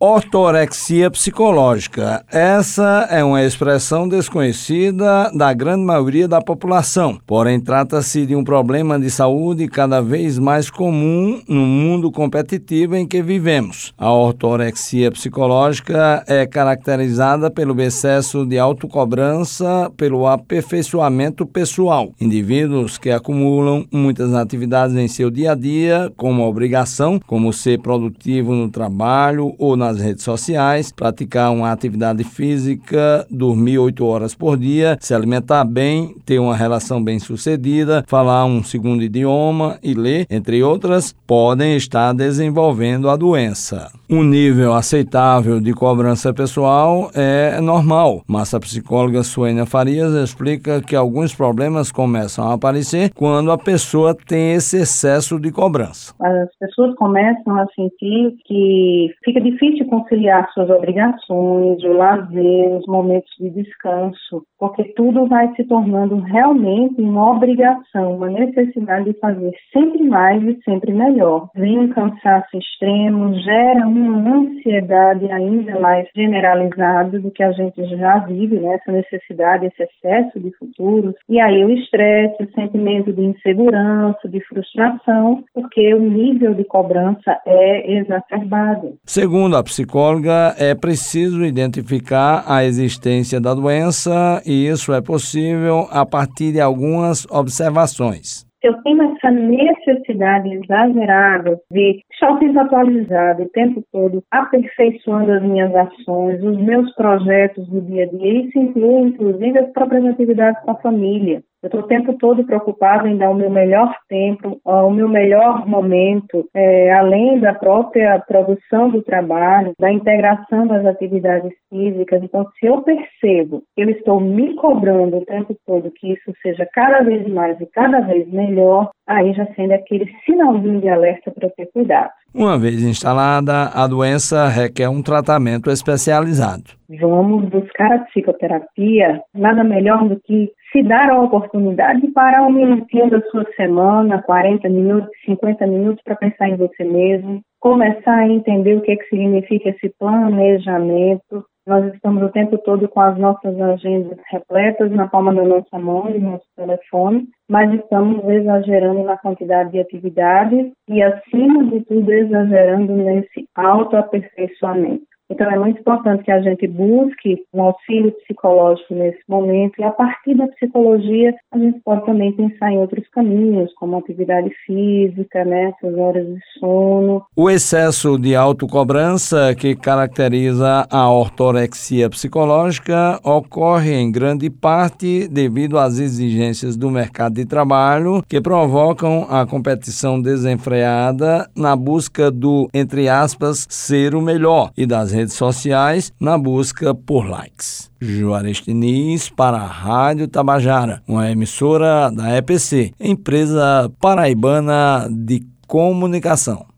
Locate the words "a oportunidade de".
141.10-142.12